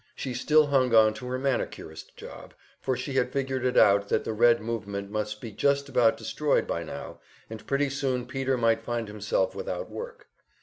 [0.15, 4.23] She still hung on to her manicurist job, for she had figured it out that
[4.23, 7.19] the Red movement must be just about destroyed by now,
[7.51, 10.27] and pretty soon Peter might find himself without work.